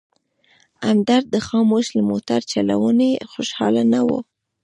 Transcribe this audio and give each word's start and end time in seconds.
همدرد 0.87 1.25
د 1.33 1.37
خاموش 1.47 1.85
له 1.97 2.01
موټر 2.09 2.39
چلونې 2.51 3.09
خوشحاله 3.31 3.83
نه 3.93 4.01
و. 4.07 4.09